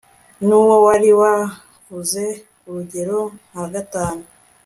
[0.45, 2.23] n'uwo wari wavuze
[2.67, 3.19] urugero
[3.49, 4.23] nka gatanu